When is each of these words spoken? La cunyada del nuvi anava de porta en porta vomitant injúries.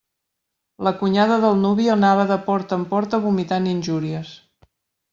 La 0.87 0.93
cunyada 1.01 1.37
del 1.43 1.61
nuvi 1.67 1.87
anava 1.97 2.25
de 2.33 2.39
porta 2.49 2.81
en 2.81 2.89
porta 2.97 3.23
vomitant 3.29 3.73
injúries. 3.79 4.37